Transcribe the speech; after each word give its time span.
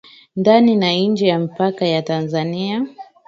ndani 0.35 0.75
na 0.75 0.91
nje 0.93 1.27
ya 1.27 1.39
mipaka 1.39 1.85
ya 1.85 2.01
Tanzania 2.01 2.87